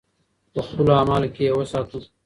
[0.53, 1.99] په خپلو اعمالو کې یې وساتو.